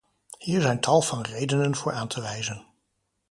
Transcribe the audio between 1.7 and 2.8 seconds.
voor aan te wijzen.